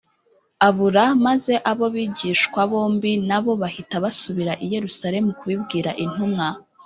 [0.67, 6.47] abura maze abo bigishwa bombi na bo bahita basubira i yerusalemu kubibwira intumwa